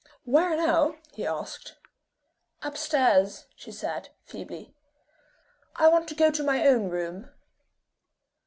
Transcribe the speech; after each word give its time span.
"Where 0.23 0.57
now?" 0.57 0.95
he 1.13 1.27
asked. 1.27 1.75
"Up 2.63 2.75
stairs," 2.75 3.45
she 3.55 3.71
said, 3.71 4.09
feebly. 4.25 4.73
"I 5.75 5.89
want 5.89 6.07
to 6.09 6.15
go 6.15 6.31
to 6.31 6.43
my 6.43 6.65
own 6.65 6.89
room." 6.89 7.29